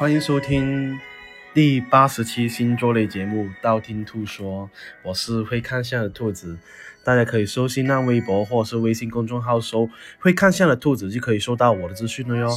[0.00, 0.98] 欢迎收听
[1.52, 4.64] 第八十期星座类节目《道听途说》，
[5.02, 6.56] 我是会看相的兔子，
[7.04, 12.48] 大家可以搜新浪微博或是微信公众号搜“会看相的兔子”，就可以收到我的资讯了哟。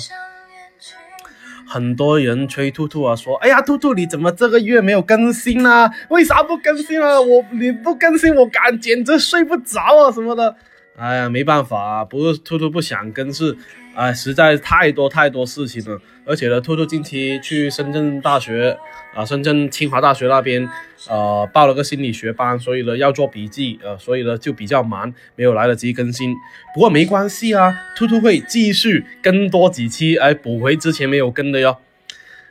[1.68, 5.94] 很多人催兔兔啊，说：“哎呀，兔兔你怎么这个月没有更新啊？
[6.08, 7.20] 为啥不更新啊？
[7.20, 10.55] 我你不更新，我感简直睡不着啊什么的。”
[10.95, 13.58] 哎呀，没办法，不是兔兔不想更，是，
[13.95, 16.02] 哎，实在太多太多事情了。
[16.25, 18.75] 而且呢，兔兔近期去深圳大学，
[19.13, 20.67] 啊，深圳清华大学那边，
[21.09, 26.33] 呃，报了个心理学班，所以呢要做笔记，呃，所以呢就比较忙，没有来得及更新。
[26.73, 31.77] 不过没关系啊，兔兔会继续更多几期，来补回之前没有更的哟。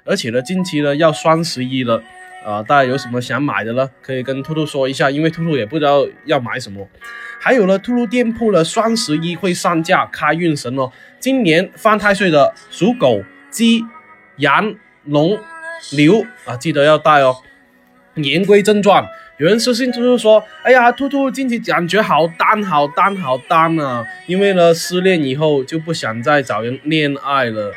[0.04, 2.02] 而且呢，近期呢要双十一了，
[2.44, 3.88] 啊，大家有什么想买的呢？
[4.02, 6.88] 可以跟兔兔说一下，因为兔兔也不知道要买什么。
[7.40, 10.90] 还有呢，兔兔店铺呢，双十一会上架开运神哦。
[11.18, 13.84] 今年犯太岁的属狗、鸡、
[14.36, 15.38] 羊、龙、
[15.92, 17.36] 牛啊，记得要带哦。
[18.16, 19.02] 言归正传，
[19.38, 24.04] 有人私信兔兔说：“哎呀，兔兔近期感觉好单，好单，好单啊！
[24.26, 27.72] 因为呢，失恋以后就不想再找人恋爱了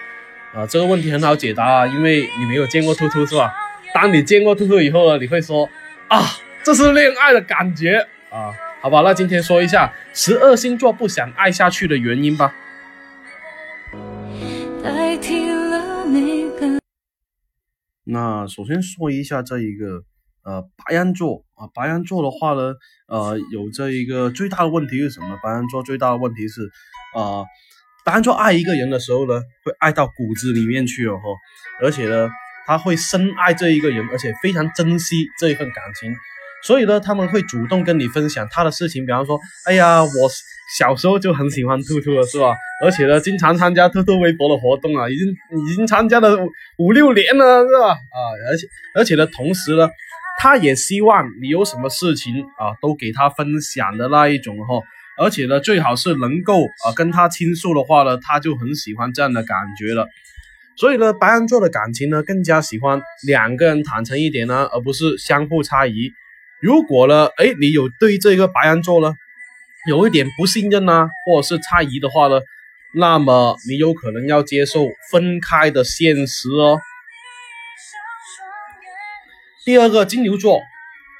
[0.53, 3.53] 啊。”这个问题很好解答啊，因为你没有见过兔兔是吧？
[3.95, 5.69] 当你见过兔兔以后呢，你会说
[6.11, 6.19] ：“啊，
[6.65, 8.51] 这是恋爱的感觉啊。”
[8.83, 12.53] 好吧，那今天说一下十二星座不想爱下去的原因吧。
[18.03, 20.03] 那首先说一下这一个
[20.43, 22.73] 呃白羊座啊，白羊座的话呢，
[23.07, 25.39] 呃有这一个最大的问题是什么？
[25.41, 26.69] 白羊座最大的问题是，
[27.15, 27.45] 呃，
[28.03, 31.23] 白羊座爱一个人的时候呢，会爱到骨子里面去了哈，
[31.81, 32.29] 而且呢，
[32.65, 36.15] 他会深爱这一个人，而且非常珍惜这一份感情。
[36.63, 40.09] 所以呢，他们会主动跟你分享他的事情，比方说，哎呀，我
[40.79, 42.55] 小时候就很喜欢兔兔了，是吧？
[42.83, 45.27] 而且呢，经常参加兔兔微博的活动啊，已经
[45.63, 46.49] 已经参加了五
[46.87, 47.89] 五六年了，是吧？
[47.89, 48.19] 啊，
[48.49, 49.87] 而且而且呢，同时呢，
[50.39, 54.81] 他也希望你有什么事情啊，都给他分享的那一种哈。
[55.17, 60.07] 而且呢，最好是能够啊跟他倾诉的话呢，他就很喜欢这样的感觉了。
[60.77, 66.11] 所以呢，白羊座的感情呢，更加喜欢两个人坦诚一点呢，而不是相互猜疑。
[66.61, 69.13] 如果呢，哎，你有对这个白羊座呢，
[69.87, 72.41] 有一点不信任呢，或者是猜疑的话呢，
[72.93, 76.79] 那么你有可能要接受分开的现实哦。
[79.63, 80.61] 第二个金牛座，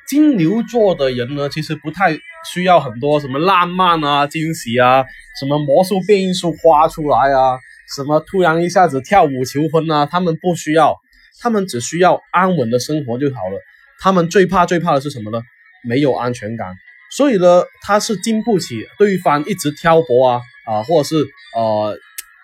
[0.08, 2.18] 金牛座的人呢，其实不太
[2.54, 5.04] 需要很多什么浪漫啊、惊喜啊、
[5.40, 7.58] 什么魔术变异术花出来啊、
[7.94, 10.96] 什么突然一下子跳舞求婚啊，他们不需要，
[11.42, 13.60] 他们只需要安稳的生活就好了。
[14.00, 15.42] 他们最怕最怕的是什么呢？
[15.88, 16.74] 没有安全感，
[17.12, 21.16] 所以呢，他是经不起对方一直挑拨啊啊，或者是
[21.56, 21.98] 呃，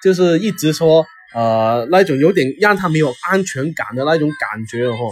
[0.03, 5.11] 就是一直说呃那种有点让他没有安全感的那种感觉哦。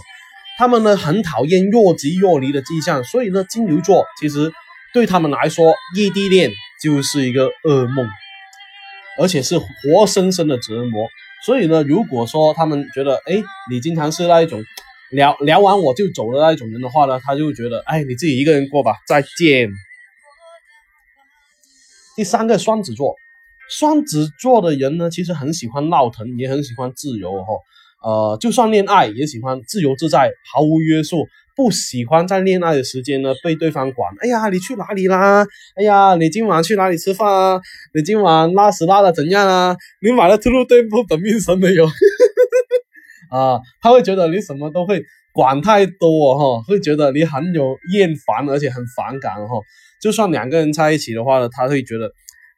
[0.59, 4.51] 他们呢很讨厌若即若离的迹象，所以呢，金牛座其实
[4.93, 6.51] 对他们来说，异地恋
[6.83, 8.07] 就是一个噩梦，
[9.19, 11.07] 而且是活生生的折磨。
[11.45, 13.35] 所以呢，如果说他们觉得，哎，
[13.69, 14.63] 你经常是那一种。
[15.11, 19.67] 聊聊完我就走的那一种人的话呢，他就觉得，哎，你自己一个人过吧，再见。
[22.15, 23.15] 第三个双子座，
[23.71, 27.53] 双子座的人呢，其实很喜欢闹腾，也很喜欢自由哈，
[28.03, 31.27] 呃，就算恋爱也喜欢自由自在，毫无约束，
[31.59, 34.09] 不喜欢在恋爱的时间呢被对方管。
[34.21, 35.45] 哎呀，你去哪里啦？
[35.75, 37.59] 哎呀，你今晚去哪里吃饭啊？
[37.93, 39.75] 你今晚拉屎拉的怎样啊？
[40.01, 41.85] 你买了兔兔店铺本命神没有？
[43.29, 45.03] 啊，他会觉得你什么都会
[45.33, 49.59] 管太多哈，会觉得你很有厌烦，而且很反感哈。
[50.01, 52.09] 就算两个人在一起的话呢，他会觉得，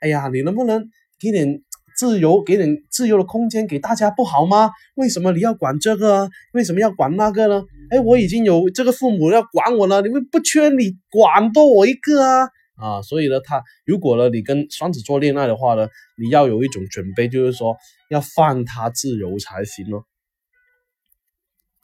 [0.02, 0.80] 哎呀，你能不能
[1.20, 1.48] 给点
[1.96, 4.72] 自由，给点自由的空间给大家不好吗？
[4.96, 6.30] 为什么你要管这个啊？
[6.54, 7.64] 为什么要管那个呢？
[7.90, 13.02] 哎，我已经有这个父母要管我了，你们不缺你管多我一个啊啊！
[13.02, 15.88] 所以呢，他如果呢你跟双子座恋爱的话呢，
[16.18, 17.76] 你要有一种准备，就是说
[18.10, 20.04] 要放他自由才行哦。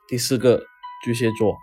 [0.07, 0.63] 第四个
[1.03, 1.57] 巨蟹座，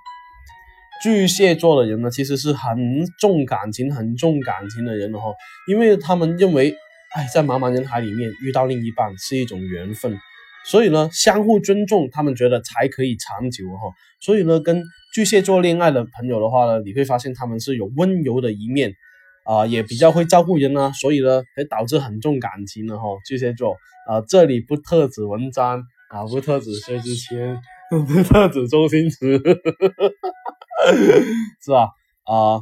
[1.03, 5.35] 巨蟹座的人呢，其实是很重感情、很重感情的人哦，
[5.67, 6.77] 因为他们认为，
[7.15, 10.19] 哎，在茫茫人海里面遇到另一半是一种缘分，
[10.65, 13.93] 所以呢，相互尊重，他们觉得才可以长久哈。
[14.21, 14.83] 所以呢，跟
[15.15, 18.93] 巨蟹座恋爱的朋友的话呢，你会发现他们是有温柔的一面，
[19.45, 23.05] 啊，也比较会照顾人啊，所以呢，会导致很重感情的哈。
[23.25, 23.77] 巨蟹座
[24.09, 27.61] 啊，这里不特指文章啊，不特指薛之谦。
[27.91, 29.39] 不特指周星驰，
[31.63, 31.91] 是吧？
[32.25, 32.59] 啊，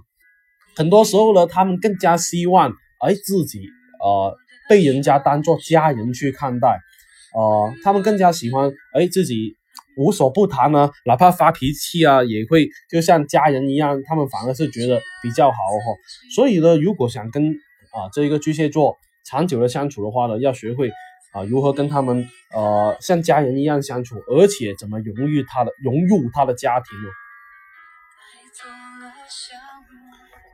[0.76, 2.70] 很多时候呢，他们更加希望
[3.00, 4.34] 哎自己啊
[4.68, 9.56] 被人家当做家人去看待，啊，他们更加喜欢哎自己
[9.96, 16.34] 无所不谈呢，哪怕发脾气啊，也会就像家人一样，他们反而是觉得比较好哈。
[16.34, 17.50] 所以呢，如果想跟
[17.90, 20.90] 啊这一个巨蟹座长久的相处的话呢，要学会
[21.32, 27.08] 啊如何跟他们呃像家人一样相处，而且怎么融入他的融入他的家庭哦？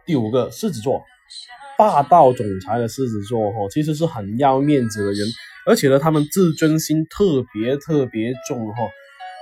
[0.06, 1.04] 第五个狮子座，
[1.78, 5.26] 霸道总裁的狮子座哈，其实是很要面子的人，
[5.64, 8.82] 而且呢，他们自尊心特别特别重哈，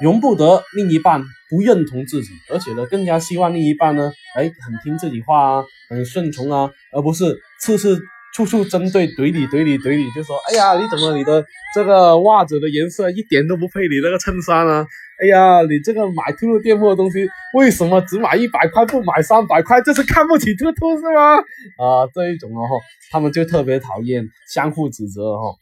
[0.02, 7.24] 容不得另一半不认同自己，而且呢，更加希望另一半呢，哎，很听自己话啊，很顺从啊，而不是
[7.58, 7.98] 次次
[8.34, 11.42] 处处针对怼你怼你怼你，就说，哎呀，你怎么你的
[11.74, 14.86] 这个袜子的颜色一点都不配你那个衬衫啊？
[15.18, 19.80] 哎呀，你这个买兔兔店铺的东西，为什么只买一百块不买三百块？
[19.80, 21.36] 这是看不起兔兔是吗？
[21.36, 22.68] 啊，这一种哦，
[23.10, 25.54] 他们就特别讨厌相互指责哈。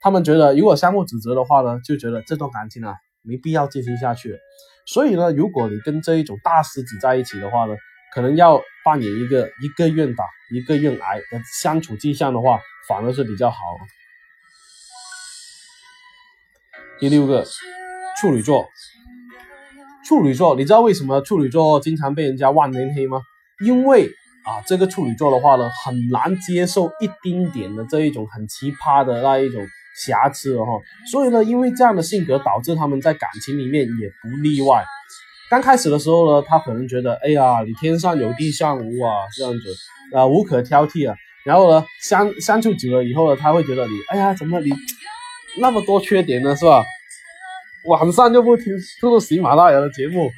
[0.00, 4.38] 他们觉得如果相互指责的话呢，就觉得这段感情啊没必要继续下去。
[4.86, 7.76] 所以呢，如果你跟这一种大狮子在一起的话呢，
[8.14, 12.58] 可能要扮演一个一个愿打一个愿挨的相处迹象的话，
[12.88, 13.58] 反而是比较好。
[16.98, 17.44] 第六个。
[18.20, 18.68] 处女座，
[20.04, 23.20] 处女座，你知道为什么处女座经常被人家万年黑吗？
[23.64, 24.06] 因为
[24.44, 29.64] 啊，这个处女座的话呢，很难接受一丁点的这一种很奇葩的那一种
[30.04, 30.66] 瑕疵哈。
[31.12, 34.84] 所以呢，因为这样的性格，导致他们在感情里面也不例外。
[35.48, 39.74] 刚开始的时候呢，他可能觉得，哎呀，你天上有地上无啊，这样子
[40.16, 41.16] 啊，无可挑剔啊。
[41.44, 44.72] 然后呢，相相处久了以后呢，他会觉得你，哎呀，怎么你
[45.60, 46.84] 那么多缺点呢，是吧？
[47.84, 48.64] 晚上就不听
[49.00, 50.30] 兔兔喜马拉雅的节目，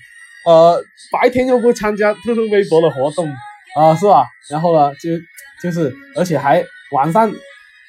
[0.46, 0.82] 呃，
[1.12, 3.28] 白天又不参加兔兔微博的活动，
[3.76, 4.26] 啊，是吧？
[4.48, 5.10] 然后呢，就
[5.62, 7.32] 就是，而且还晚上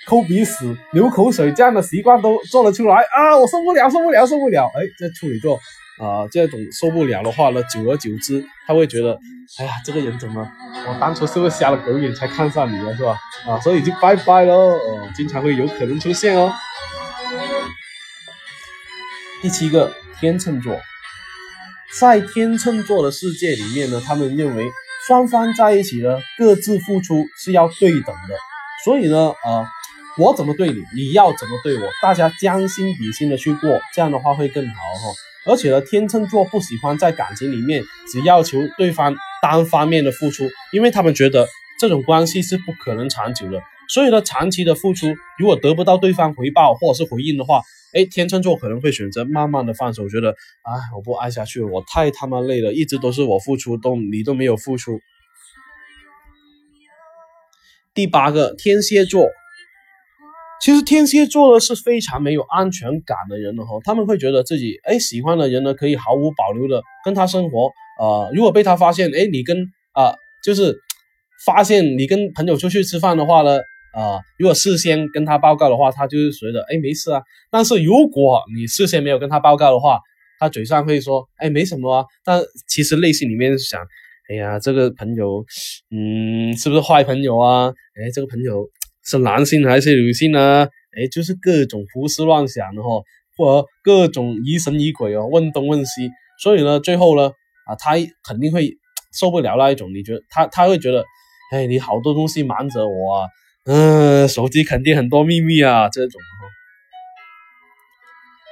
[0.08, 3.38] 抠鼻屎、流口水这样的习惯都做了出来啊！
[3.38, 4.66] 我受不了，受不了，受不了！
[4.76, 5.56] 哎，这处女座
[6.00, 9.18] 啊，这种受不了的话呢，久而久之，他会觉得，
[9.60, 10.48] 哎呀，这个人怎么，
[10.88, 13.18] 我当初是不是瞎了狗眼才看上你了，是吧？
[13.48, 16.52] 啊，所以就拜拜喽，哦，经常会有可能出现哦。
[19.42, 20.80] 第七个天秤座，
[22.00, 24.70] 在天秤座的世界里面呢，他们认为
[25.08, 28.36] 双方在一起呢，各自付出是要对等的。
[28.86, 29.68] 所以呢，呃，
[30.20, 35.52] 我怎么对你，你要怎么对我，大家将心比心的去过，这样的话会更好哈。
[35.52, 41.48] 而且呢，天秤座不喜欢在感情里面只要求对方单方面的付出，因为他们觉得
[41.80, 43.60] 这种关系是不可能长久的。
[43.94, 45.08] 所以呢，长期的付出
[45.38, 47.62] 如果得不到对方回报或者是回应的话，
[47.94, 54.98] 哎，天秤座可能会选择慢慢的放手，觉得啊，我不爱下去了，我太他妈累了，一直都是我付出，都你都没有付出。
[57.94, 59.28] 第八个天蝎座，
[60.62, 69.58] 其实天蝎座呢是非常没有安全感的人了哈，他们会觉得自己哎喜欢的人呢可以毫无保留的跟他生活，呃，如果被他发现，哎，你跟
[69.92, 70.78] 啊就是
[71.46, 73.60] 发现你跟朋友出去吃饭的话呢。
[73.94, 77.22] 啊，如果事先跟他报告的话，他就是觉得哎没事啊。
[77.50, 80.00] 但是如果你事先没有跟他报告的话，
[80.40, 83.82] 他嘴上会说哎没什么啊，但其实内心里面想，
[84.30, 85.44] 哎呀这个朋友，
[85.92, 87.68] 嗯是不是坏朋友啊？
[88.00, 88.66] 哎这个朋友
[89.06, 90.68] 是男性还是女性呢？
[90.98, 92.90] 哎就是各种胡思乱想的哈，
[93.36, 96.10] 或者各种疑神疑鬼哦，问东问西。
[96.42, 97.30] 所以呢最后呢
[97.68, 97.92] 啊他
[98.24, 98.72] 肯定会
[99.20, 101.04] 受不了那一种，你觉得他他会觉得
[101.52, 103.28] 哎你好多东西瞒着我啊。
[103.66, 106.20] 嗯，手机肯定很多秘密啊，这种。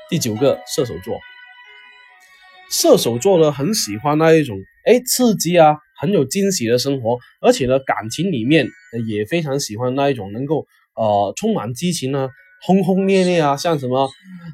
[0.07, 1.19] 第九个射手座，
[2.71, 8.67] 射手座呢很喜欢那一种哎刺激啊，很有惊喜的生活，而且呢感情里面
[9.07, 12.29] 也非常喜欢那一种能够呃充满激情啊，
[12.61, 14.09] 轰轰烈烈啊，像什么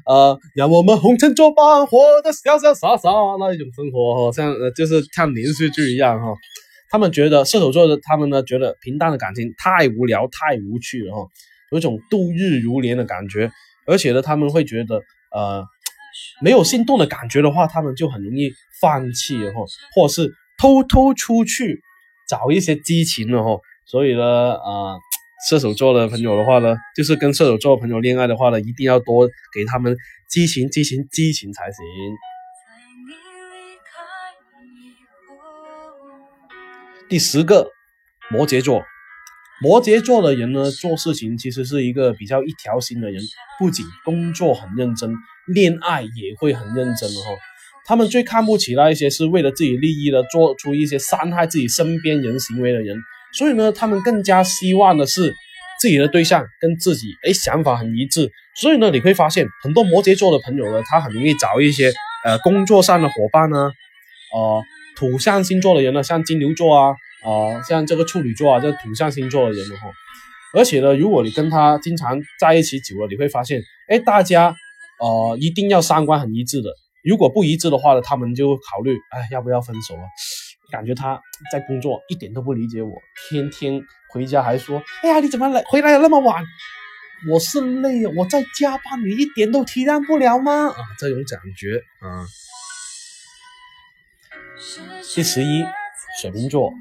[0.06, 6.34] 呃让我们红尘作伴，活得潇潇洒洒那一种生活，像就是像连续剧一样哈。
[6.90, 11.28] 他们觉得射手座的他们呢，觉得平淡的感情太无聊、太无趣了哈，
[11.72, 13.50] 有一种度日如年的感觉。
[13.86, 15.00] 而且呢，他们会觉得，
[15.32, 15.64] 呃，
[16.42, 19.60] 没有心动的感觉的话，他们就很容易放弃哈，
[19.94, 21.80] 或者是偷偷出去
[22.28, 23.60] 找一些激情了哈。
[23.86, 24.98] 所以呢，呃，
[25.48, 29.96] 射手座的朋友的话呢，就是跟射手座的朋友恋爱的话呢，一定要多给他们
[30.28, 31.84] 激情、激情、激情才行。
[37.08, 37.70] 第十个，
[38.30, 38.82] 摩羯座。
[39.62, 43.22] 摩羯座的人呢，做事情其实是一个比较一条心的人，
[43.58, 45.14] 不仅工作很认真，
[45.46, 47.30] 恋爱也会很认真的哈。
[47.86, 52.98] 他们最看不起那一些是为了自己利益的，做出一些伤害自己身边人行为的人。
[53.32, 55.32] 所以呢，他们更加希望的是
[55.80, 58.28] 自己的对象跟自己哎想法很一致。
[58.56, 61.92] 所以呢，你会发现很多摩羯座的朋友呢，他很容易找一些
[62.24, 63.70] 呃工作上的伙伴呢，
[64.34, 64.62] 呃
[64.96, 69.88] 土象星座的人呢，像金牛座啊，呃像这个处女座啊，这土象星座的人呢哈。
[70.54, 74.54] 而且呢，如果你跟他经常在一起久了，你会发现，哎，大家
[74.98, 76.70] 呃一定要三观很一致的。
[77.04, 80.02] 如果不一致的话呢，他们就考虑，哎，要不要分手啊？
[80.72, 81.20] 感觉他
[81.52, 82.92] 在工作一点都不理解我，
[83.28, 86.42] 天天回家还说，哎呀，你怎么来回来的那么晚？
[87.30, 90.68] 我是累啊，我在加班，你一点都体谅不了吗？
[90.68, 92.26] 啊，这种感觉啊。
[95.14, 95.64] 第十一，
[96.20, 96.72] 水瓶座。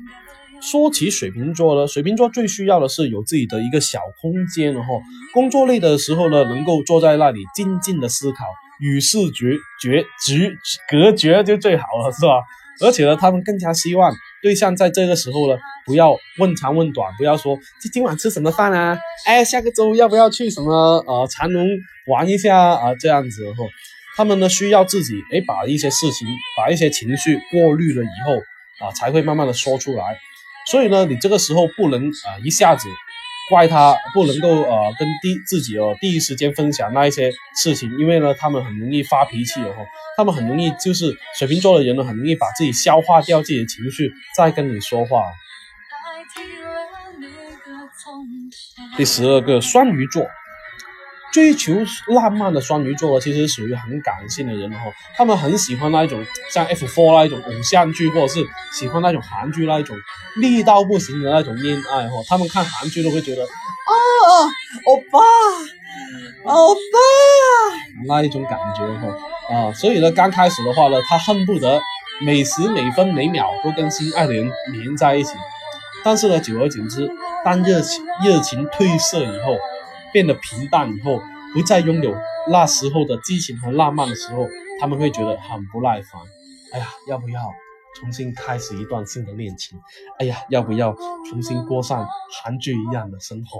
[0.62, 5.02] 说起水瓶座呢，水瓶座最需要的是有自己的一个小空间，然后
[5.34, 8.46] 工作累的时候呢，能够坐在那里静静的思考。
[8.80, 10.52] 与世绝绝绝
[10.90, 12.44] 隔绝就最好了，是吧？
[12.82, 18.98] 而且呢，他们更加希望对象在这个时候呢，不要问长问短，不要说今今晚吃什么饭啊？
[19.26, 20.74] 哎，下个周要不要去什么
[21.08, 21.66] 呃长隆
[22.08, 22.94] 玩一下啊？
[22.96, 23.46] 这样子，
[24.16, 30.18] 他们呢需要自己哎把一些事情，把一些情绪过滤了以后啊，才会慢慢的说出来。
[30.72, 32.88] 所以呢，你这个时候不能啊一下子。
[33.48, 39.86] 怪他不能够呃跟第自己哦第一时间分享那一些事情，因为呢他们很容易发脾气哦，
[40.18, 45.26] 他们很容易就是水瓶座的人呢很容易把自己消化掉自己的情绪再跟你说话。
[48.98, 50.26] 第十二个双鱼座。
[51.36, 51.74] 追求
[52.08, 54.80] 浪漫的双鱼座其实属于很感性的人哈，
[55.18, 58.40] 他们很喜欢那一种像 F four 那一种偶像剧，或者是
[58.72, 59.98] 喜欢那种韩剧那一种
[60.38, 62.24] 力到不行的那种恋爱哈。
[62.30, 63.50] 他们看韩剧都会觉得啊，
[64.86, 65.20] 欧巴，
[66.46, 66.80] 欧巴
[68.08, 71.82] 那一种感觉哈啊，所以呢，刚开始的话呢，他恨不得
[72.26, 75.34] 每时每分每秒都跟心爱的人连在一起，
[76.02, 77.12] 但是呢，久而久之，
[77.44, 79.58] 当热情热情褪色以后。
[80.16, 81.20] 变得平淡以后，
[81.54, 82.16] 不再拥有
[82.50, 84.48] 那时候的激情和浪漫的时候，
[84.80, 86.22] 他们会觉得很不耐烦。
[86.72, 87.42] 哎呀，要不要
[88.00, 89.78] 重新开始一段新的恋情？
[90.18, 90.96] 哎呀，要不要
[91.30, 93.60] 重新过上韩剧一样的生活？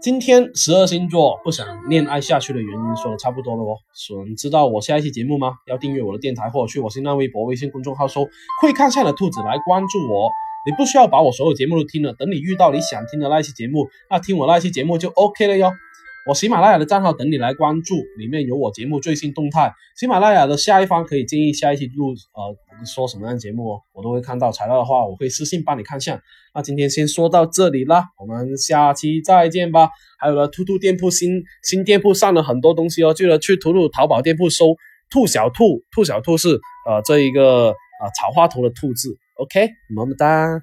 [0.00, 3.76] 今天十二星座不想恋爱下去的原因说的差不多了哦。
[3.94, 5.52] 想知道我下一期节目吗？
[5.68, 8.26] 要订阅我的电台或者去我新浪微博、微信公众号搜
[8.60, 10.28] “会看相的兔子”来关注我。
[10.64, 15.72] 你不需要把我所有节目都听了，等你遇到你想听的那一期节目，那听我那一期节目就 OK 了哟。
[16.24, 19.72] 我喜马拉雅的账号等你来关注，里面有我节目最新动态。
[19.98, 24.52] 喜马拉雅的下一方可以建议下一期录呃说什么样节目哦，我都会看到。
[24.52, 26.20] 材料的话，我会私信帮你看相。
[26.54, 29.88] 那今天先说到这里啦，我们下期再见吧。
[30.20, 34.76] 还有呢，兔兔店铺新新店铺上了很多东西哦，记得去兔兔淘宝店铺搜
[35.10, 36.50] “兔小兔”，兔小兔是
[36.86, 39.18] 呃这一个啊草花头的兔字。
[39.42, 40.60] OK，么么哒。